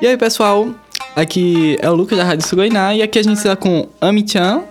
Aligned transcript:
E 0.00 0.06
aí, 0.06 0.16
pessoal? 0.16 0.68
Aqui 1.14 1.76
é 1.78 1.90
o 1.90 1.94
Lucas 1.94 2.16
da 2.16 2.24
Rádio 2.24 2.46
Sugoiná 2.46 2.94
e 2.94 3.02
aqui 3.02 3.18
a 3.18 3.22
gente 3.22 3.36
está 3.36 3.54
com 3.54 3.86
Ami-chan, 4.00 4.62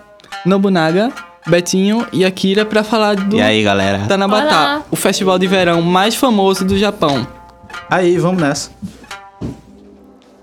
Nobunaga, 0.43 1.11
Betinho 1.45 2.07
e 2.11 2.25
Akira 2.25 2.65
para 2.65 2.83
falar 2.83 3.15
do 3.15 3.35
E 3.35 3.41
aí, 3.41 3.61
galera? 3.61 4.05
Tanabata, 4.07 4.47
Olá. 4.47 4.83
o 4.89 4.95
festival 4.95 5.37
de 5.37 5.45
verão 5.45 5.83
mais 5.83 6.15
famoso 6.15 6.65
do 6.65 6.75
Japão. 6.79 7.27
Aí, 7.87 8.17
vamos 8.17 8.41
nessa. 8.41 8.71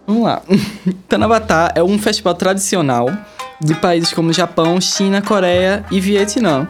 Vamos 0.07 0.23
lá. 0.23 0.43
Tanabata 1.09 1.72
é 1.75 1.82
um 1.82 1.98
festival 1.98 2.34
tradicional 2.34 3.11
de 3.61 3.75
países 3.75 4.12
como 4.12 4.32
Japão, 4.32 4.81
China, 4.81 5.21
Coreia 5.22 5.85
e 5.90 6.00
Vietnã, 6.00 6.68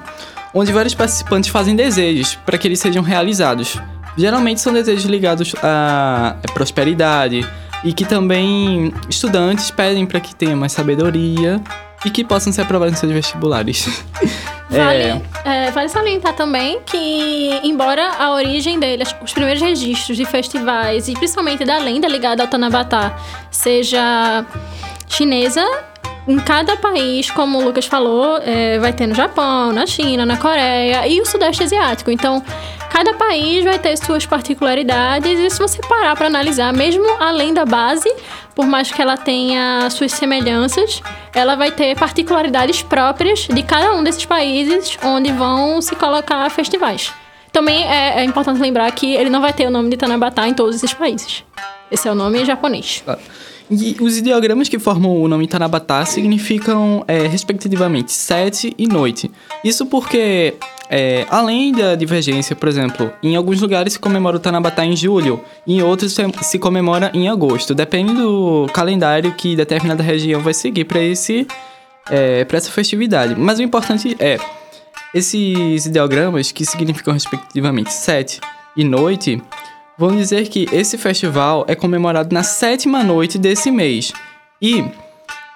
onde 0.54 0.72
vários 0.72 0.94
participantes 0.94 1.50
fazem 1.50 1.76
desejos 1.76 2.34
para 2.46 2.56
que 2.56 2.66
eles 2.66 2.80
sejam 2.80 3.02
realizados. 3.02 3.76
Geralmente 4.16 4.60
são 4.60 4.72
desejos 4.72 5.04
ligados 5.04 5.54
à 5.62 6.36
prosperidade 6.54 7.46
e 7.84 7.92
que 7.92 8.04
também 8.04 8.92
estudantes 9.08 9.70
pedem 9.70 10.06
para 10.06 10.20
que 10.20 10.34
tenha 10.34 10.56
mais 10.56 10.72
sabedoria 10.72 11.60
e 12.04 12.10
que 12.10 12.24
possam 12.24 12.52
ser 12.52 12.62
aprovados 12.62 12.96
em 12.96 13.00
seus 13.00 13.12
vestibulares. 13.12 14.04
Vale, 14.68 15.22
é, 15.44 15.70
vale 15.70 15.88
salientar 15.88 16.34
também 16.34 16.80
que, 16.84 17.60
embora 17.62 18.10
a 18.18 18.32
origem 18.32 18.80
dele, 18.80 19.04
os 19.22 19.32
primeiros 19.32 19.62
registros 19.62 20.16
de 20.16 20.24
festivais 20.24 21.08
e 21.08 21.14
principalmente 21.14 21.64
da 21.64 21.78
lenda 21.78 22.08
ligada 22.08 22.42
ao 22.42 22.48
Tanabata 22.48 23.14
seja 23.50 24.44
chinesa, 25.08 25.64
em 26.26 26.38
cada 26.38 26.76
país, 26.76 27.30
como 27.30 27.58
o 27.58 27.64
Lucas 27.64 27.86
falou, 27.86 28.38
é, 28.38 28.78
vai 28.80 28.92
ter 28.92 29.06
no 29.06 29.14
Japão, 29.14 29.72
na 29.72 29.86
China, 29.86 30.26
na 30.26 30.36
Coreia 30.36 31.06
e 31.06 31.20
o 31.20 31.24
Sudeste 31.24 31.62
Asiático. 31.62 32.10
Então, 32.10 32.42
cada 32.90 33.14
país 33.14 33.64
vai 33.64 33.78
ter 33.78 33.96
suas 33.96 34.26
particularidades 34.26 35.38
e 35.38 35.50
se 35.50 35.58
você 35.58 35.80
parar 35.88 36.16
para 36.16 36.26
analisar, 36.26 36.72
mesmo 36.72 37.04
além 37.20 37.52
da 37.52 37.64
base, 37.64 38.10
por 38.54 38.66
mais 38.66 38.90
que 38.90 39.00
ela 39.00 39.16
tenha 39.16 39.88
suas 39.90 40.12
semelhanças, 40.12 41.02
ela 41.34 41.54
vai 41.56 41.70
ter 41.70 41.96
particularidades 41.96 42.82
próprias 42.82 43.40
de 43.40 43.62
cada 43.62 43.92
um 43.92 44.02
desses 44.02 44.24
países 44.24 44.98
onde 45.04 45.30
vão 45.32 45.80
se 45.82 45.94
colocar 45.94 46.48
festivais. 46.50 47.12
Também 47.52 47.84
é, 47.84 48.20
é 48.20 48.24
importante 48.24 48.60
lembrar 48.60 48.90
que 48.92 49.14
ele 49.14 49.30
não 49.30 49.40
vai 49.40 49.52
ter 49.52 49.66
o 49.66 49.70
nome 49.70 49.90
de 49.90 49.96
Tanabata 49.96 50.46
em 50.46 50.54
todos 50.54 50.76
esses 50.76 50.92
países. 50.92 51.44
Esse 51.90 52.08
é 52.08 52.12
o 52.12 52.14
nome 52.14 52.44
japonês. 52.44 53.02
E 53.70 53.96
os 54.00 54.16
ideogramas 54.16 54.68
que 54.68 54.78
formam 54.78 55.20
o 55.20 55.26
nome 55.26 55.46
Tanabata 55.48 56.04
significam, 56.04 57.04
é, 57.08 57.26
respectivamente, 57.26 58.12
sete 58.12 58.72
e 58.78 58.86
noite. 58.86 59.30
Isso 59.64 59.86
porque, 59.86 60.54
é, 60.88 61.26
além 61.28 61.72
da 61.72 61.94
divergência, 61.94 62.54
por 62.54 62.68
exemplo, 62.68 63.12
em 63.22 63.36
alguns 63.36 63.60
lugares 63.60 63.94
se 63.94 63.98
comemora 63.98 64.36
o 64.36 64.40
Tanabata 64.40 64.84
em 64.84 64.96
julho, 64.96 65.40
em 65.66 65.82
outros 65.82 66.12
se, 66.12 66.22
se 66.42 66.58
comemora 66.58 67.10
em 67.12 67.28
agosto. 67.28 67.74
Depende 67.74 68.14
do 68.14 68.66
calendário 68.72 69.32
que 69.34 69.56
determinada 69.56 70.02
região 70.02 70.40
vai 70.40 70.54
seguir 70.54 70.84
para 70.84 71.02
esse 71.02 71.46
é, 72.10 72.44
para 72.44 72.58
essa 72.58 72.70
festividade. 72.70 73.34
Mas 73.36 73.58
o 73.58 73.62
importante 73.62 74.16
é, 74.20 74.38
esses 75.12 75.86
ideogramas, 75.86 76.52
que 76.52 76.64
significam 76.64 77.14
respectivamente 77.14 77.92
sete 77.92 78.40
e 78.76 78.84
noite, 78.84 79.42
vão 79.98 80.14
dizer 80.16 80.48
que 80.48 80.68
esse 80.72 80.96
festival 80.96 81.64
é 81.66 81.74
comemorado 81.74 82.34
na 82.34 82.42
sétima 82.42 83.02
noite 83.02 83.38
desse 83.38 83.70
mês. 83.70 84.12
E 84.60 84.84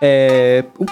é, 0.03 0.65
o, 0.79 0.87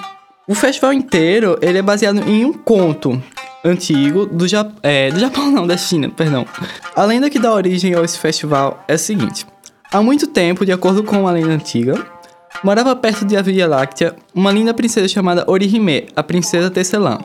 o 0.53 0.55
festival 0.55 0.93
inteiro 0.93 1.59
ele 1.61 1.79
é 1.79 1.83
baseado 1.83 2.19
em 2.29 2.45
um 2.45 2.53
conto 2.53 3.21
antigo 3.65 4.27
do, 4.27 4.47
ja, 4.47 4.67
é, 4.83 5.11
do 5.11 5.19
Japão, 5.19 5.51
não, 5.51 5.67
da 5.67 5.77
China, 5.77 6.09
perdão. 6.09 6.47
A 6.95 7.05
lenda 7.05 7.31
que 7.31 7.39
dá 7.39 7.53
origem 7.53 7.95
a 7.95 8.03
esse 8.03 8.19
festival 8.19 8.83
é 8.87 8.95
a 8.95 8.99
seguinte. 8.99 9.47
Há 9.91 10.03
muito 10.03 10.27
tempo, 10.27 10.67
de 10.67 10.73
acordo 10.73 11.03
com 11.03 11.21
uma 11.21 11.33
lenda 11.33 11.53
antiga, 11.53 12.07
morava 12.63 12.95
perto 12.95 13.25
de 13.25 13.37
a 13.37 13.43
Via 13.43 13.67
Láctea 13.67 14.15
uma 14.35 14.53
linda 14.53 14.75
princesa 14.75 15.09
chamada 15.09 15.45
Orihime, 15.47 16.09
a 16.15 16.23
princesa 16.23 16.71
Tecelã. 16.71 17.19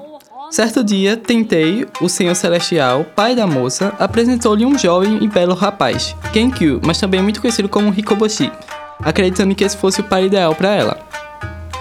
Certo 0.50 0.84
dia, 0.84 1.18
Tentei, 1.18 1.88
o 2.00 2.08
Senhor 2.08 2.36
Celestial, 2.36 3.04
pai 3.16 3.36
da 3.36 3.48
moça, 3.48 3.92
apresentou-lhe 3.98 4.66
um 4.66 4.78
jovem 4.78 5.18
e 5.24 5.28
belo 5.28 5.56
rapaz, 5.56 6.16
Kenkyu, 6.32 6.80
mas 6.86 7.00
também 7.00 7.22
muito 7.24 7.42
conhecido 7.42 7.68
como 7.68 7.92
Hikoboshi, 7.92 8.52
acreditando 9.00 9.56
que 9.56 9.64
esse 9.64 9.76
fosse 9.76 10.02
o 10.02 10.04
pai 10.04 10.26
ideal 10.26 10.54
para 10.54 10.70
ela. 10.70 11.00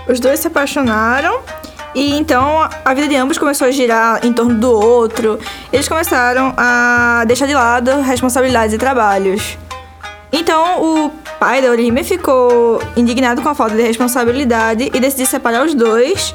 Os 0.09 0.19
dois 0.19 0.41
se 0.41 0.49
apaixonaram 0.49 1.43
e 1.95 2.15
então 2.15 2.69
a 2.85 2.95
vida 2.95 3.09
de 3.09 3.17
ambos 3.17 3.39
começou 3.39 3.67
a 3.67 3.71
girar 3.71 4.25
em 4.25 4.33
torno 4.33 4.55
do 4.55 4.71
outro. 4.71 5.39
Eles 5.73 5.89
começaram 5.89 6.55
a 6.57 7.25
deixar 7.27 7.47
de 7.47 7.55
lado 7.55 8.01
responsabilidades 8.01 8.75
e 8.75 8.79
trabalhos. 8.79 9.59
Então 10.33 10.83
o 10.83 11.11
pai 11.39 11.61
da 11.61 11.71
Orihime 11.71 12.03
ficou 12.03 12.81
indignado 12.97 13.43
com 13.43 13.49
a 13.49 13.55
falta 13.55 13.77
de 13.77 13.83
responsabilidade 13.83 14.91
e 14.93 15.01
decidiu 15.01 15.27
separar 15.27 15.65
os 15.65 15.75
dois, 15.75 16.35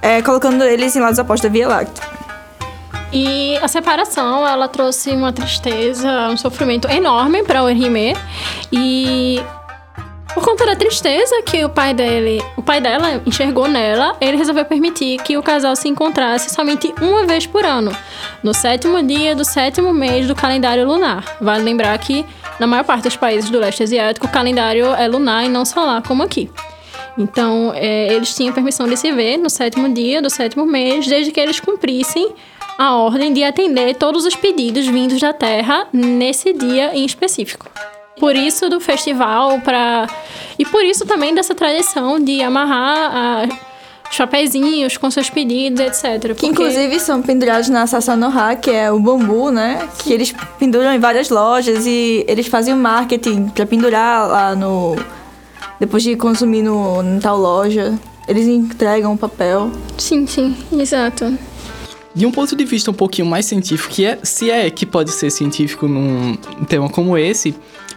eh, 0.00 0.22
colocando 0.22 0.64
eles 0.64 0.96
em 0.96 1.00
lados 1.00 1.18
opostos 1.18 1.50
da 1.50 1.52
Via 1.52 1.68
Láctea. 1.68 2.14
E 3.12 3.56
a 3.58 3.68
separação, 3.68 4.46
ela 4.46 4.66
trouxe 4.66 5.10
uma 5.10 5.32
tristeza, 5.32 6.28
um 6.30 6.36
sofrimento 6.36 6.88
enorme 6.88 7.44
para 7.44 7.62
Orihime. 7.62 8.16
E 8.72 9.40
por 10.34 10.44
conta 10.44 10.66
da 10.66 10.74
tristeza 10.74 11.42
que 11.42 11.64
o 11.64 11.68
pai 11.68 11.94
dele, 11.94 12.42
o 12.56 12.62
pai 12.62 12.80
dela 12.80 13.22
enxergou 13.24 13.68
nela, 13.68 14.16
ele 14.20 14.36
resolveu 14.36 14.64
permitir 14.64 15.22
que 15.22 15.38
o 15.38 15.42
casal 15.42 15.76
se 15.76 15.88
encontrasse 15.88 16.52
somente 16.52 16.92
uma 17.00 17.24
vez 17.24 17.46
por 17.46 17.64
ano, 17.64 17.96
no 18.42 18.52
sétimo 18.52 19.00
dia 19.00 19.36
do 19.36 19.44
sétimo 19.44 19.94
mês 19.94 20.26
do 20.26 20.34
calendário 20.34 20.84
lunar. 20.84 21.24
Vale 21.40 21.62
lembrar 21.62 21.96
que 21.98 22.26
na 22.58 22.66
maior 22.66 22.84
parte 22.84 23.04
dos 23.04 23.16
países 23.16 23.48
do 23.48 23.60
leste 23.60 23.84
asiático 23.84 24.26
o 24.26 24.30
calendário 24.30 24.86
é 24.94 25.06
lunar 25.06 25.44
e 25.44 25.48
não 25.48 25.64
solar 25.64 26.02
como 26.02 26.22
aqui. 26.24 26.50
Então, 27.16 27.72
é, 27.76 28.12
eles 28.12 28.34
tinham 28.34 28.52
permissão 28.52 28.88
de 28.88 28.96
se 28.96 29.12
ver 29.12 29.36
no 29.36 29.48
sétimo 29.48 29.88
dia 29.88 30.20
do 30.20 30.28
sétimo 30.28 30.66
mês, 30.66 31.06
desde 31.06 31.30
que 31.30 31.38
eles 31.38 31.60
cumprissem 31.60 32.34
a 32.76 32.96
ordem 32.96 33.32
de 33.32 33.44
atender 33.44 33.94
todos 33.94 34.24
os 34.24 34.34
pedidos 34.34 34.86
vindos 34.86 35.20
da 35.20 35.32
Terra 35.32 35.86
nesse 35.92 36.52
dia 36.52 36.92
em 36.92 37.04
específico. 37.04 37.73
Por 38.18 38.36
isso 38.36 38.68
do 38.68 38.80
festival 38.80 39.60
para 39.60 40.06
e 40.58 40.64
por 40.64 40.84
isso 40.84 41.04
também 41.04 41.34
dessa 41.34 41.54
tradição 41.54 42.20
de 42.20 42.40
amarrar 42.42 43.48
chapézinhos 44.10 44.96
com 44.96 45.10
seus 45.10 45.28
pedidos, 45.28 45.80
etc. 45.80 46.34
Que 46.34 46.46
inclusive 46.46 47.00
são 47.00 47.20
pendurados 47.20 47.68
na 47.68 47.86
Sasanoha, 47.86 48.54
que 48.56 48.70
é 48.70 48.90
o 48.90 48.98
bambu, 49.00 49.50
né? 49.50 49.88
Que 49.98 50.12
eles 50.12 50.34
penduram 50.58 50.92
em 50.94 50.98
várias 50.98 51.28
lojas 51.28 51.86
e 51.86 52.24
eles 52.28 52.46
fazem 52.46 52.72
o 52.72 52.76
marketing 52.76 53.48
pra 53.48 53.66
pendurar 53.66 54.28
lá 54.28 54.54
no. 54.54 54.96
Depois 55.80 56.02
de 56.02 56.14
consumir 56.16 56.62
no, 56.62 57.02
em 57.02 57.18
tal 57.18 57.36
loja. 57.36 57.98
Eles 58.26 58.46
entregam 58.46 59.12
o 59.12 59.18
papel. 59.18 59.70
sim, 59.98 60.26
sim, 60.26 60.56
exato. 60.72 61.36
De 62.14 62.24
um 62.24 62.30
ponto 62.30 62.56
de 62.56 62.64
vista 62.64 62.90
um 62.90 62.94
pouquinho 62.94 63.26
mais 63.26 63.44
científico, 63.44 63.92
que 63.92 64.06
é, 64.06 64.18
se 64.22 64.50
é 64.50 64.70
que 64.70 64.86
pode 64.86 65.10
ser 65.10 65.30
científico 65.30 65.86
num 65.86 66.36
tema 66.66 66.88
como 66.88 67.18
esse, 67.18 67.54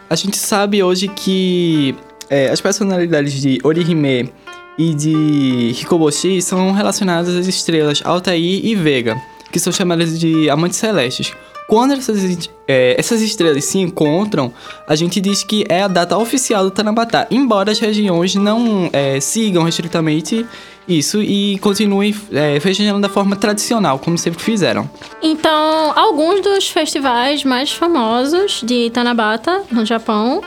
a 0.09 0.15
gente 0.15 0.37
sabe 0.37 0.81
hoje 0.81 1.07
que 1.07 1.95
é, 2.29 2.49
as 2.49 2.61
personalidades 2.61 3.33
de 3.33 3.59
Orihime 3.63 4.31
e 4.77 4.93
de 4.93 5.71
Hikoboshi 5.79 6.41
são 6.41 6.71
relacionadas 6.71 7.35
às 7.35 7.47
estrelas 7.47 8.01
Altair 8.05 8.65
e 8.65 8.75
Vega, 8.75 9.19
que 9.51 9.59
são 9.59 9.73
chamadas 9.73 10.19
de 10.19 10.49
amantes 10.49 10.77
celestes. 10.77 11.33
Quando 11.67 11.93
essas, 11.93 12.49
é, 12.65 12.95
essas 12.97 13.21
estrelas 13.21 13.65
se 13.65 13.79
encontram, 13.79 14.53
a 14.87 14.95
gente 14.95 15.19
diz 15.19 15.43
que 15.43 15.65
é 15.67 15.83
a 15.83 15.87
data 15.87 16.17
oficial 16.17 16.63
do 16.63 16.71
Tanabata, 16.71 17.27
embora 17.29 17.71
as 17.71 17.79
regiões 17.79 18.35
não 18.35 18.89
é, 18.93 19.19
sigam 19.19 19.63
restritamente 19.63 20.45
isso 20.87 21.21
e 21.21 21.57
continuem 21.59 22.15
é, 22.31 22.59
festejando 22.59 22.99
da 22.99 23.09
forma 23.09 23.35
tradicional, 23.35 23.99
como 23.99 24.17
sempre 24.17 24.41
fizeram. 24.41 24.89
Então, 25.21 25.93
alguns 25.97 26.41
dos 26.41 26.69
festivais 26.69 27.43
mais 27.43 27.71
famosos 27.71 28.61
de 28.63 28.89
Tanabata 28.91 29.63
no 29.71 29.85
Japão 29.85 30.41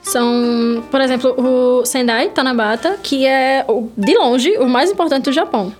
são, 0.00 0.84
por 0.90 1.00
exemplo, 1.00 1.34
o 1.36 1.84
Sendai 1.84 2.28
Tanabata, 2.28 2.98
que 3.02 3.26
é 3.26 3.64
de 3.96 4.14
longe 4.16 4.56
o 4.58 4.68
mais 4.68 4.90
importante 4.90 5.24
do 5.24 5.32
Japão. 5.32 5.72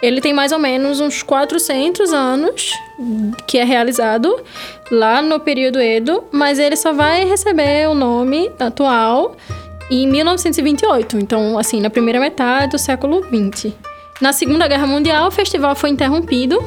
Ele 0.00 0.20
tem 0.20 0.32
mais 0.32 0.52
ou 0.52 0.58
menos 0.58 1.00
uns 1.00 1.22
400 1.22 2.12
anos 2.12 2.72
que 3.46 3.58
é 3.58 3.64
realizado 3.64 4.40
lá 4.90 5.20
no 5.20 5.40
período 5.40 5.80
Edo, 5.80 6.24
mas 6.30 6.58
ele 6.58 6.76
só 6.76 6.92
vai 6.92 7.24
receber 7.24 7.88
o 7.88 7.94
nome 7.94 8.50
atual 8.60 9.36
em 9.90 10.06
1928, 10.06 11.18
então 11.18 11.58
assim, 11.58 11.80
na 11.80 11.90
primeira 11.90 12.20
metade 12.20 12.72
do 12.72 12.78
século 12.78 13.22
20. 13.30 13.74
Na 14.20 14.32
Segunda 14.32 14.66
Guerra 14.66 14.86
Mundial, 14.86 15.28
o 15.28 15.30
festival 15.30 15.74
foi 15.76 15.90
interrompido 15.90 16.58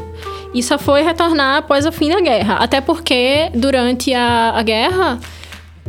e 0.54 0.64
só 0.64 0.78
foi 0.80 1.02
retornar 1.02 1.58
após 1.58 1.86
o 1.86 1.92
fim 1.92 2.10
da 2.10 2.20
guerra, 2.22 2.56
até 2.56 2.80
porque 2.82 3.50
durante 3.54 4.14
a, 4.14 4.52
a 4.56 4.64
guerra 4.64 5.20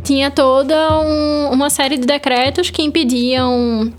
tinha 0.02 0.31
toda 0.31 0.99
um- 1.00 1.50
uma 1.52 1.70
série 1.70 1.96
de 1.96 2.06
decretos 2.06 2.69
que 2.70 2.82
impediam 2.82 3.93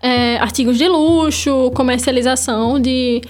é, 0.00 0.36
artigos 0.36 0.78
de 0.78 0.86
luxo, 0.86 1.70
comercialização 1.74 2.78
de 2.78 3.20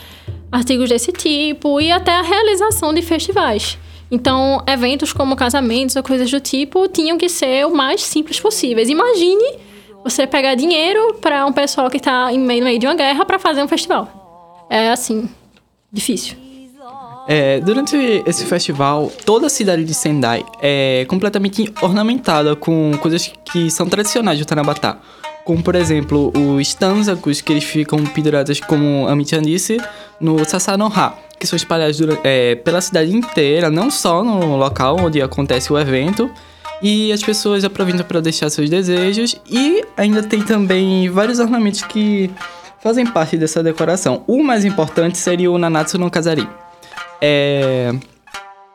artigos 0.52 0.88
desse 0.90 1.10
tipo 1.12 1.80
e 1.80 1.90
até 1.90 2.12
a 2.14 2.22
realização 2.22 2.92
de 2.92 3.00
festivais. 3.00 3.78
Então, 4.10 4.62
eventos 4.66 5.12
como 5.12 5.34
casamentos 5.34 5.96
ou 5.96 6.02
coisas 6.02 6.30
do 6.30 6.40
tipo 6.40 6.86
tinham 6.88 7.18
que 7.18 7.28
ser 7.28 7.66
o 7.66 7.74
mais 7.74 8.02
simples 8.02 8.38
possíveis. 8.38 8.88
Imagine 8.88 9.58
você 10.04 10.26
pegar 10.26 10.54
dinheiro 10.54 11.14
para 11.20 11.44
um 11.44 11.52
pessoal 11.52 11.90
que 11.90 11.96
está 11.96 12.32
em 12.32 12.38
meio, 12.38 12.60
no 12.60 12.66
meio 12.66 12.78
de 12.78 12.86
uma 12.86 12.94
guerra 12.94 13.24
para 13.24 13.38
fazer 13.38 13.62
um 13.62 13.68
festival. 13.68 14.66
É 14.70 14.90
assim, 14.90 15.28
difícil. 15.92 16.36
É, 17.28 17.58
durante 17.58 17.96
esse 18.24 18.46
festival, 18.46 19.10
toda 19.24 19.48
a 19.48 19.50
cidade 19.50 19.82
de 19.82 19.92
Sendai 19.92 20.44
é 20.62 21.04
completamente 21.08 21.72
ornamentada 21.82 22.54
com 22.54 22.92
coisas 23.00 23.32
que 23.44 23.68
são 23.68 23.88
tradicionais 23.88 24.38
de 24.38 24.44
Tanabatá. 24.44 25.00
Como, 25.44 25.62
por 25.62 25.74
exemplo, 25.74 26.32
os 26.36 26.74
tanzakos, 26.74 27.40
que 27.40 27.52
eles 27.52 27.64
ficam 27.64 28.04
pendurados, 28.04 28.60
como 28.60 29.08
a 29.08 29.16
Michan 29.16 29.42
disse, 29.42 29.80
no 30.20 30.44
Sasanoha, 30.44 31.14
que 31.38 31.46
são 31.46 31.56
espalhados 31.56 31.98
é, 32.24 32.54
pela 32.56 32.80
cidade 32.80 33.14
inteira, 33.14 33.70
não 33.70 33.90
só 33.90 34.24
no 34.24 34.56
local 34.56 34.96
onde 35.00 35.20
acontece 35.20 35.72
o 35.72 35.78
evento. 35.78 36.30
E 36.82 37.10
as 37.12 37.22
pessoas 37.22 37.64
aproveitam 37.64 38.04
para 38.04 38.20
deixar 38.20 38.50
seus 38.50 38.68
desejos. 38.68 39.40
E 39.50 39.84
ainda 39.96 40.22
tem 40.22 40.42
também 40.42 41.08
vários 41.08 41.38
ornamentos 41.38 41.82
que 41.82 42.30
fazem 42.82 43.06
parte 43.06 43.36
dessa 43.36 43.62
decoração. 43.62 44.22
O 44.26 44.42
mais 44.42 44.64
importante 44.64 45.16
seria 45.18 45.50
o 45.50 45.58
Nanatsu 45.58 45.98
no 45.98 46.10
Kazari. 46.10 46.46
É, 47.20 47.94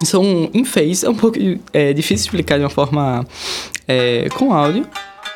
são 0.04 0.50
enfeites, 0.54 1.04
é 1.04 1.10
um 1.10 1.16
pouco 1.16 1.38
é, 1.72 1.94
difícil 1.94 2.26
explicar 2.26 2.58
de 2.58 2.64
uma 2.64 2.70
forma 2.70 3.26
é, 3.88 4.28
com 4.34 4.54
áudio. 4.54 4.88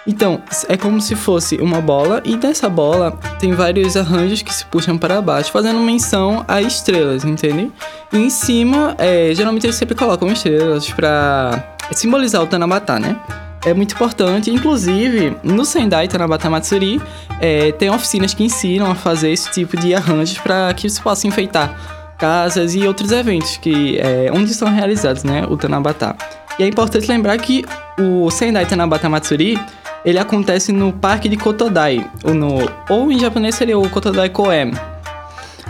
Então, 0.08 0.42
é 0.70 0.78
como 0.78 1.02
se 1.02 1.16
fosse 1.16 1.58
uma 1.58 1.82
bola, 1.82 2.22
e 2.24 2.38
dessa 2.38 2.70
bola 2.70 3.12
tem 3.40 3.54
vários 3.54 3.98
arranjos 3.98 4.44
que 4.44 4.54
se 4.54 4.64
puxam 4.66 4.98
para 4.98 5.20
baixo, 5.20 5.52
fazendo 5.52 5.80
menção 5.80 6.46
a 6.48 6.62
estrelas, 6.62 7.26
entende? 7.26 7.72
E 8.14 8.18
em 8.18 8.30
cima, 8.30 8.96
é, 9.00 9.34
geralmente 9.34 9.66
eles 9.66 9.76
sempre 9.76 9.96
colocam 9.96 10.32
estrelas 10.32 10.90
para 10.92 11.76
simbolizar 11.92 12.42
o 12.44 12.48
Tanabata, 12.48 13.00
né? 13.00 13.20
É 13.66 13.74
muito 13.74 13.96
importante, 13.96 14.52
inclusive 14.52 15.36
no 15.44 15.66
Sendai 15.66 16.08
Tanabata 16.08 16.52
Matsuri, 16.52 17.02
é, 17.42 17.72
tem 17.72 17.90
oficinas 17.90 18.32
que 18.32 18.44
ensinam 18.44 18.92
a 18.92 18.94
fazer 18.94 19.32
esse 19.32 19.50
tipo 19.50 19.76
de 19.76 19.96
arranjos 19.96 20.38
para 20.38 20.72
que 20.76 20.88
se 20.88 21.02
possa 21.02 21.26
enfeitar 21.26 21.76
casas 22.16 22.76
e 22.76 22.88
outros 22.88 23.12
eventos 23.12 23.58
que 23.58 23.98
é, 23.98 24.32
onde 24.32 24.54
são 24.54 24.70
realizados, 24.70 25.24
né, 25.24 25.46
o 25.50 25.58
Tanabata. 25.58 26.16
E 26.60 26.64
é 26.64 26.68
importante 26.68 27.08
lembrar 27.08 27.38
que 27.40 27.66
o 28.00 28.30
Sendai 28.30 28.68
Tanabata 28.68 29.10
Matsuri 29.10 29.60
ele 30.06 30.20
acontece 30.20 30.72
no 30.72 30.94
Parque 30.94 31.28
de 31.28 31.36
Kotodai, 31.36 32.10
ou, 32.24 32.34
no, 32.34 32.60
ou 32.88 33.12
em 33.12 33.18
japonês 33.18 33.56
seria 33.56 33.78
o 33.78 33.90
Kotodai 33.90 34.30
Koen. 34.30 34.72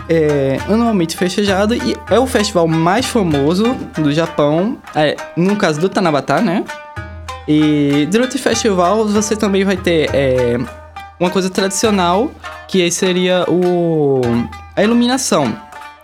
É 0.08 0.58
anualmente 0.68 1.16
festejado 1.16 1.74
e 1.74 1.96
é 2.10 2.18
o 2.18 2.26
festival 2.26 2.68
mais 2.68 3.06
famoso 3.06 3.74
do 3.98 4.12
Japão, 4.12 4.76
é, 4.94 5.16
no 5.36 5.56
caso 5.56 5.80
do 5.80 5.88
Tanabata, 5.88 6.40
né? 6.40 6.64
E 7.48 8.06
durante 8.10 8.36
o 8.36 8.38
festival 8.38 9.06
você 9.08 9.34
também 9.34 9.64
vai 9.64 9.76
ter 9.76 10.10
é, 10.12 10.58
uma 11.18 11.30
coisa 11.30 11.48
tradicional, 11.48 12.30
que 12.68 12.88
seria 12.90 13.44
o, 13.48 14.20
a 14.76 14.82
iluminação. 14.84 15.56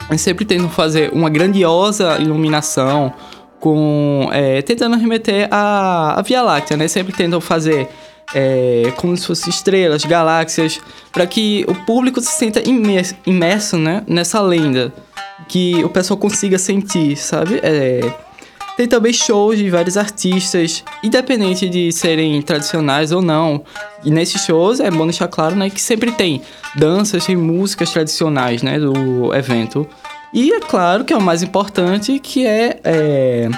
Eles 0.08 0.22
sempre 0.22 0.44
tentam 0.44 0.68
fazer 0.68 1.10
uma 1.12 1.28
grandiosa 1.30 2.18
iluminação, 2.18 3.12
com 3.60 4.28
é, 4.32 4.60
tentando 4.62 4.96
remeter 4.96 5.46
à, 5.48 6.18
à 6.18 6.22
Via 6.22 6.42
Láctea, 6.42 6.76
né? 6.76 6.88
Sempre 6.88 7.12
tentam 7.12 7.40
fazer 7.40 7.88
é, 8.34 8.92
como 8.96 9.16
se 9.16 9.26
fossem 9.26 9.50
estrelas, 9.50 10.04
galáxias, 10.04 10.80
para 11.12 11.26
que 11.26 11.64
o 11.68 11.74
público 11.84 12.20
se 12.20 12.32
sinta 12.32 12.66
imerso, 12.66 13.14
imerso 13.26 13.76
né, 13.76 14.02
nessa 14.06 14.40
lenda, 14.40 14.92
que 15.48 15.84
o 15.84 15.88
pessoal 15.88 16.18
consiga 16.18 16.58
sentir, 16.58 17.16
sabe? 17.16 17.60
É, 17.62 18.00
tem 18.76 18.88
também 18.88 19.12
shows 19.12 19.58
de 19.58 19.68
vários 19.68 19.96
artistas, 19.96 20.82
independente 21.02 21.68
de 21.68 21.92
serem 21.92 22.40
tradicionais 22.40 23.12
ou 23.12 23.20
não. 23.20 23.62
E 24.02 24.10
nesses 24.10 24.44
shows 24.44 24.80
é 24.80 24.90
bom 24.90 25.04
deixar 25.04 25.28
claro, 25.28 25.54
né, 25.54 25.68
que 25.68 25.80
sempre 25.80 26.10
tem 26.12 26.40
danças 26.74 27.28
e 27.28 27.36
músicas 27.36 27.90
tradicionais, 27.90 28.62
né, 28.62 28.78
do 28.78 29.34
evento. 29.34 29.86
E 30.32 30.52
é 30.52 30.60
claro 30.60 31.04
que 31.04 31.12
é 31.12 31.16
o 31.16 31.20
mais 31.20 31.42
importante, 31.42 32.18
que 32.18 32.46
é, 32.46 32.80
é 32.82 33.48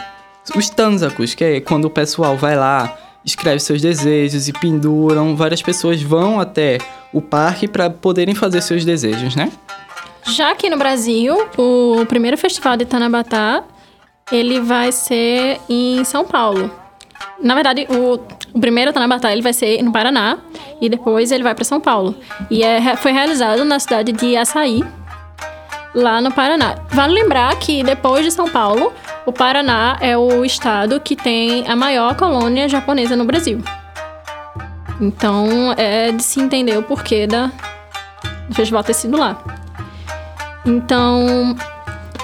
os 0.56 0.68
tanzakos, 0.68 1.34
que 1.34 1.44
é 1.44 1.60
quando 1.60 1.84
o 1.84 1.90
pessoal 1.90 2.36
vai 2.36 2.56
lá 2.56 2.98
escreve 3.24 3.60
seus 3.60 3.80
desejos 3.80 4.48
e 4.48 4.52
penduram. 4.52 5.34
Várias 5.34 5.62
pessoas 5.62 6.02
vão 6.02 6.38
até 6.38 6.78
o 7.12 7.20
parque 7.20 7.66
para 7.66 7.88
poderem 7.88 8.34
fazer 8.34 8.60
seus 8.60 8.84
desejos, 8.84 9.34
né? 9.34 9.50
Já 10.26 10.50
aqui 10.50 10.70
no 10.70 10.76
Brasil, 10.76 11.36
o 11.56 12.06
primeiro 12.06 12.36
festival 12.38 12.76
de 12.76 12.84
Tanabatá, 12.84 13.62
ele 14.32 14.60
vai 14.60 14.90
ser 14.90 15.60
em 15.68 16.02
São 16.04 16.24
Paulo. 16.24 16.70
Na 17.42 17.54
verdade, 17.54 17.86
o, 17.90 18.20
o 18.56 18.60
primeiro 18.60 18.92
Tanabatá 18.92 19.32
ele 19.32 19.42
vai 19.42 19.52
ser 19.52 19.82
no 19.82 19.92
Paraná 19.92 20.38
e 20.80 20.88
depois 20.88 21.30
ele 21.30 21.42
vai 21.42 21.54
para 21.54 21.64
São 21.64 21.80
Paulo. 21.80 22.14
E 22.50 22.62
é, 22.62 22.96
foi 22.96 23.12
realizado 23.12 23.64
na 23.64 23.78
cidade 23.78 24.12
de 24.12 24.36
Açaí, 24.36 24.82
lá 25.94 26.20
no 26.20 26.32
Paraná. 26.32 26.76
Vale 26.90 27.14
lembrar 27.14 27.54
que 27.56 27.82
depois 27.82 28.24
de 28.24 28.30
São 28.30 28.48
Paulo, 28.48 28.92
o 29.26 29.32
Paraná 29.32 29.96
é 30.00 30.16
o 30.16 30.44
estado 30.44 31.00
que 31.00 31.16
tem 31.16 31.66
a 31.68 31.74
maior 31.74 32.14
colônia 32.14 32.68
japonesa 32.68 33.16
no 33.16 33.24
Brasil. 33.24 33.62
Então 35.00 35.74
é 35.76 36.12
de 36.12 36.22
se 36.22 36.40
entender 36.40 36.76
o 36.76 36.82
porquê 36.82 37.26
da, 37.26 37.50
do 38.48 38.54
festival 38.54 38.84
ter 38.84 38.94
sido 38.94 39.16
lá. 39.16 39.38
Então, 40.66 41.54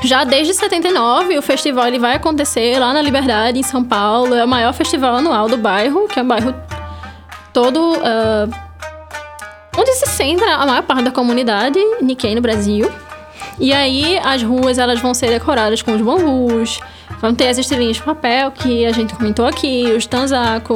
já 0.02 0.25
desde 0.25 0.55
79, 0.55 1.38
o 1.38 1.43
festival 1.43 1.87
ele 1.87 1.99
vai 1.99 2.14
acontecer 2.14 2.79
lá 2.79 2.93
na 2.93 3.03
Liberdade, 3.03 3.58
em 3.58 3.62
São 3.62 3.85
Paulo. 3.85 4.35
É 4.35 4.44
o 4.44 4.49
maior 4.49 4.73
festival 4.73 5.17
anual 5.17 5.49
do 5.49 5.58
bairro, 5.58 6.08
que 6.08 6.19
é 6.19 6.23
o 6.23 6.26
bairro 6.26 6.55
todo. 7.53 7.79
Uh, 7.79 8.70
onde 9.79 9.93
se 9.94 10.06
centra 10.06 10.55
a 10.56 10.67
maior 10.67 10.82
parte 10.82 11.05
da 11.05 11.11
comunidade 11.11 11.79
Nikkei 12.00 12.35
no 12.35 12.41
Brasil. 12.41 12.91
E 13.60 13.74
aí 13.74 14.18
as 14.24 14.42
ruas 14.42 14.78
elas 14.78 15.00
vão 15.00 15.12
ser 15.12 15.28
decoradas 15.28 15.82
com 15.82 15.92
os 15.92 16.00
bambus, 16.00 16.80
vão 17.20 17.34
ter 17.34 17.48
as 17.48 17.58
estrelinhas 17.58 17.98
de 17.98 18.02
papel 18.02 18.50
que 18.50 18.86
a 18.86 18.92
gente 18.92 19.14
comentou 19.14 19.44
aqui, 19.44 19.84
os 19.94 20.06
tanzako. 20.06 20.74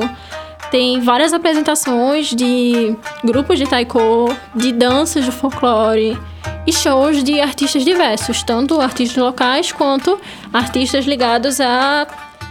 Tem 0.70 1.00
várias 1.00 1.32
apresentações 1.32 2.28
de 2.28 2.94
grupos 3.24 3.58
de 3.58 3.66
taiko, 3.66 4.34
de 4.54 4.70
danças 4.70 5.24
de 5.24 5.30
folclore 5.30 6.18
e 6.66 6.72
shows 6.72 7.24
de 7.24 7.40
artistas 7.40 7.84
diversos, 7.84 8.42
tanto 8.42 8.80
artistas 8.80 9.16
locais 9.16 9.72
quanto 9.72 10.20
artistas 10.52 11.06
ligados 11.06 11.60
à 11.60 12.06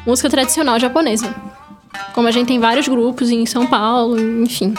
música 0.05 0.29
tradicional 0.29 0.79
japonesa. 0.79 1.33
Como 2.13 2.27
a 2.27 2.31
gente 2.31 2.47
tem 2.47 2.59
vários 2.59 2.87
grupos 2.87 3.29
em 3.29 3.45
São 3.45 3.67
Paulo, 3.67 4.19
enfim. 4.41 4.73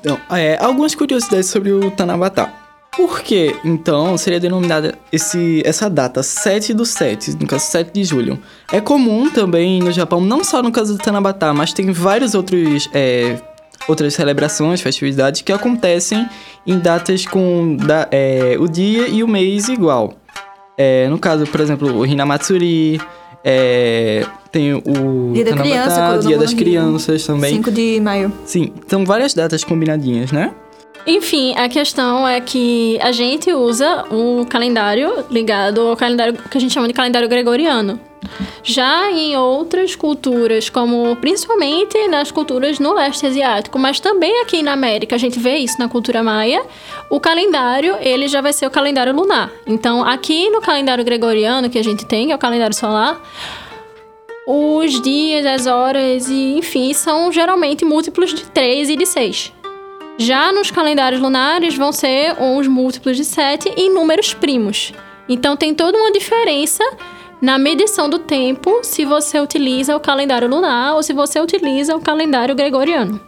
Então, 0.00 0.18
é, 0.30 0.58
algumas 0.62 0.94
curiosidades 0.94 1.48
sobre 1.48 1.72
o 1.72 1.90
Tanabata. 1.90 2.67
Por 2.98 3.20
que, 3.20 3.54
então, 3.64 4.18
seria 4.18 4.40
denominada 4.40 4.98
esse, 5.12 5.62
essa 5.64 5.88
data 5.88 6.20
7 6.20 6.74
do 6.74 6.84
7, 6.84 7.36
no 7.40 7.46
caso 7.46 7.66
7 7.66 7.92
de 7.92 8.02
julho? 8.02 8.40
É 8.72 8.80
comum 8.80 9.30
também 9.30 9.78
no 9.78 9.92
Japão, 9.92 10.20
não 10.20 10.42
só 10.42 10.60
no 10.60 10.72
caso 10.72 10.94
do 10.94 10.98
Tanabata, 10.98 11.54
mas 11.54 11.72
tem 11.72 11.92
vários 11.92 12.34
outros 12.34 12.90
é, 12.92 13.36
outras 13.86 14.14
celebrações, 14.14 14.80
festividades 14.80 15.42
que 15.42 15.52
acontecem 15.52 16.28
em 16.66 16.76
datas 16.76 17.24
com 17.24 17.76
da, 17.76 18.08
é, 18.10 18.56
o 18.58 18.66
dia 18.66 19.06
e 19.06 19.22
o 19.22 19.28
mês 19.28 19.68
igual. 19.68 20.14
É, 20.76 21.08
no 21.08 21.20
caso, 21.20 21.46
por 21.46 21.60
exemplo, 21.60 22.00
o 22.00 22.04
Hinamatsuri, 22.04 23.00
é, 23.44 24.26
tem 24.50 24.74
o 24.74 25.30
Dia 25.34 25.44
da 25.44 25.50
Tanabata, 25.52 25.62
Criança, 25.62 26.18
Dia 26.26 26.38
das 26.38 26.52
Crianças 26.52 27.24
também. 27.24 27.54
5 27.54 27.70
de 27.70 28.00
maio. 28.00 28.32
Sim, 28.44 28.72
são 28.88 29.04
várias 29.04 29.34
datas 29.34 29.62
combinadinhas, 29.62 30.32
né? 30.32 30.52
Enfim, 31.06 31.54
a 31.56 31.68
questão 31.68 32.26
é 32.28 32.40
que 32.40 32.98
a 33.00 33.12
gente 33.12 33.52
usa 33.52 34.04
um 34.10 34.44
calendário 34.44 35.24
ligado 35.30 35.80
ao 35.80 35.96
calendário 35.96 36.34
que 36.34 36.58
a 36.58 36.60
gente 36.60 36.72
chama 36.72 36.86
de 36.86 36.92
calendário 36.92 37.28
gregoriano. 37.28 37.98
Já 38.62 39.10
em 39.10 39.36
outras 39.36 39.94
culturas, 39.96 40.68
como 40.68 41.16
principalmente 41.16 42.08
nas 42.08 42.30
culturas 42.30 42.78
no 42.78 42.92
leste 42.92 43.26
asiático, 43.26 43.78
mas 43.78 44.00
também 44.00 44.42
aqui 44.42 44.62
na 44.62 44.72
América, 44.72 45.14
a 45.14 45.18
gente 45.18 45.38
vê 45.38 45.56
isso 45.56 45.78
na 45.78 45.88
cultura 45.88 46.22
maia, 46.22 46.62
o 47.08 47.18
calendário, 47.18 47.96
ele 48.00 48.28
já 48.28 48.40
vai 48.40 48.52
ser 48.52 48.66
o 48.66 48.70
calendário 48.70 49.14
lunar. 49.14 49.50
Então, 49.66 50.04
aqui 50.04 50.50
no 50.50 50.60
calendário 50.60 51.04
gregoriano 51.04 51.70
que 51.70 51.78
a 51.78 51.84
gente 51.84 52.04
tem, 52.04 52.26
que 52.26 52.32
é 52.32 52.36
o 52.36 52.38
calendário 52.38 52.74
solar, 52.74 53.22
os 54.46 55.00
dias, 55.00 55.46
as 55.46 55.66
horas 55.66 56.28
e 56.28 56.58
enfim, 56.58 56.92
são 56.92 57.30
geralmente 57.30 57.84
múltiplos 57.84 58.34
de 58.34 58.44
3 58.44 58.90
e 58.90 58.96
de 58.96 59.06
6. 59.06 59.52
Já 60.20 60.52
nos 60.52 60.68
calendários 60.68 61.20
lunares 61.20 61.76
vão 61.76 61.92
ser 61.92 62.34
uns 62.40 62.66
múltiplos 62.66 63.16
de 63.16 63.24
7 63.24 63.72
em 63.76 63.94
números 63.94 64.34
primos. 64.34 64.92
Então 65.28 65.56
tem 65.56 65.72
toda 65.72 65.96
uma 65.96 66.10
diferença 66.10 66.82
na 67.40 67.56
medição 67.56 68.10
do 68.10 68.18
tempo 68.18 68.80
se 68.82 69.04
você 69.04 69.38
utiliza 69.38 69.96
o 69.96 70.00
calendário 70.00 70.48
lunar 70.48 70.96
ou 70.96 71.04
se 71.04 71.12
você 71.12 71.40
utiliza 71.40 71.94
o 71.94 72.00
calendário 72.00 72.56
gregoriano. 72.56 73.20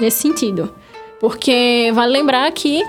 Nesse 0.00 0.22
sentido. 0.22 0.74
Porque 1.20 1.90
vale 1.92 2.10
lembrar 2.10 2.50
que 2.52 2.82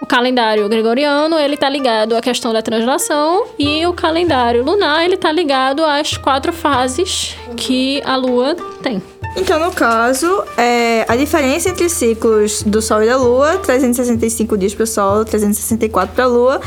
o 0.00 0.06
calendário 0.06 0.68
gregoriano, 0.68 1.36
ele 1.36 1.56
tá 1.56 1.68
ligado 1.68 2.16
à 2.16 2.20
questão 2.20 2.52
da 2.52 2.62
translação 2.62 3.46
e 3.58 3.84
o 3.86 3.92
calendário 3.92 4.62
lunar, 4.62 5.04
ele 5.04 5.16
tá 5.16 5.32
ligado 5.32 5.84
às 5.84 6.16
quatro 6.16 6.52
fases 6.52 7.34
que 7.56 8.00
a 8.04 8.14
lua 8.14 8.54
tem. 8.80 9.02
Então, 9.36 9.58
no 9.58 9.72
caso, 9.72 10.44
é, 10.56 11.04
a 11.08 11.16
diferença 11.16 11.68
entre 11.68 11.84
os 11.84 11.92
ciclos 11.92 12.62
do 12.62 12.80
Sol 12.80 13.02
e 13.02 13.06
da 13.06 13.16
Lua, 13.16 13.58
365 13.58 14.56
dias 14.56 14.74
para 14.74 14.84
o 14.84 14.86
Sol, 14.86 15.24
364 15.24 16.14
para 16.14 16.24
a 16.24 16.26
Lua, 16.28 16.60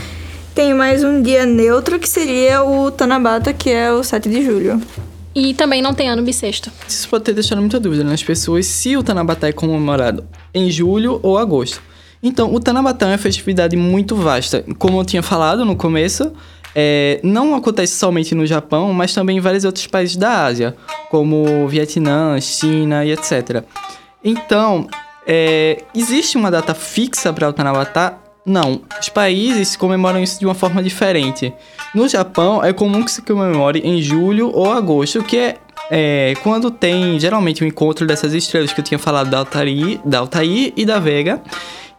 tem 0.54 0.74
mais 0.74 1.04
um 1.04 1.22
dia 1.22 1.46
neutro 1.46 1.98
que 1.98 2.10
seria 2.10 2.64
o 2.64 2.92
Tanabata, 2.92 3.54
que 3.54 3.70
é 3.70 3.92
o 3.92 4.04
7 4.04 4.30
de 4.30 4.44
julho. 4.44 4.82
E 5.34 5.54
também 5.54 5.82
não 5.82 5.94
tem 5.94 6.10
ano 6.10 6.24
bissexto. 6.24 6.72
Isso 6.88 7.08
pode 7.08 7.24
ter 7.24 7.34
deixado 7.34 7.60
muita 7.60 7.80
dúvida 7.80 8.04
nas 8.04 8.22
pessoas 8.22 8.66
se 8.66 8.98
o 8.98 9.04
Tanabata 9.04 9.48
é 9.48 9.52
comemorado 9.52 10.26
em 10.54 10.70
julho 10.70 11.20
ou 11.24 11.38
agosto. 11.38 11.82
Então, 12.22 12.54
o 12.54 12.60
Tanabata 12.60 13.06
é 13.06 13.10
uma 13.10 13.18
festividade 13.18 13.78
muito 13.78 14.16
vasta. 14.16 14.66
Como 14.78 15.00
eu 15.00 15.06
tinha 15.06 15.22
falado 15.22 15.64
no 15.64 15.76
começo, 15.76 16.34
é, 16.80 17.20
não 17.24 17.56
acontece 17.56 17.96
somente 17.96 18.36
no 18.36 18.46
Japão, 18.46 18.94
mas 18.94 19.12
também 19.12 19.38
em 19.38 19.40
vários 19.40 19.66
outros 19.66 19.88
países 19.88 20.16
da 20.16 20.46
Ásia, 20.46 20.76
como 21.10 21.68
Vietnã, 21.68 22.40
China 22.40 23.04
e 23.04 23.12
etc. 23.12 23.64
Então, 24.24 24.88
é, 25.26 25.84
existe 25.96 26.38
uma 26.38 26.52
data 26.52 26.76
fixa 26.76 27.34
para 27.34 27.50
o 27.50 27.54
Tanabata? 27.54 28.20
Não. 28.46 28.80
Os 29.02 29.10
países 29.10 29.76
comemoram 29.76 30.22
isso 30.22 30.40
de 30.40 30.46
uma 30.46 30.54
forma 30.54 30.84
diferente. 30.84 31.52
No 31.96 32.08
Japão, 32.08 32.64
é 32.64 32.72
comum 32.72 33.04
que 33.04 33.10
se 33.10 33.24
comemore 33.24 33.80
em 33.80 34.00
julho 34.00 34.52
ou 34.54 34.72
agosto, 34.72 35.24
que 35.24 35.36
é 35.36 35.58
é, 35.90 36.34
quando 36.44 36.70
tem 36.70 37.18
geralmente 37.20 37.64
o 37.64 37.66
um 37.66 37.68
encontro 37.68 38.06
dessas 38.06 38.34
estrelas 38.34 38.74
que 38.74 38.80
eu 38.82 38.84
tinha 38.84 39.00
falado 39.00 39.30
da 39.30 39.40
Altair, 39.40 40.00
da 40.04 40.20
Altair 40.20 40.74
e 40.76 40.86
da 40.86 41.00
Vega. 41.00 41.42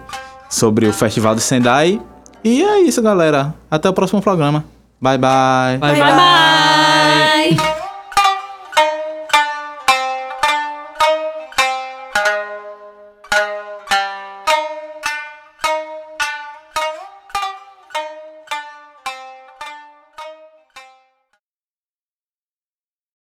sobre 0.50 0.88
o 0.88 0.94
Festival 0.94 1.36
de 1.36 1.42
Sendai. 1.42 2.02
E 2.44 2.64
é 2.64 2.82
isso, 2.82 3.02
galera. 3.02 3.54
Até 3.70 3.90
o 3.90 3.94
próximo 3.94 4.22
programa. 4.22 4.64
Bye 5.02 5.18
bye. 5.18 5.78
bye. 5.80 5.94
bye. 5.94 6.00
bye. 6.00 6.45